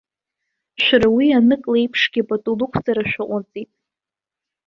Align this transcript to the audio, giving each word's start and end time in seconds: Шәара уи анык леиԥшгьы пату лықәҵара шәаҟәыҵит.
Шәара 0.83 1.07
уи 1.15 1.27
анык 1.37 1.63
леиԥшгьы 1.71 2.21
пату 2.27 2.55
лықәҵара 2.59 3.03
шәаҟәыҵит. 3.11 3.71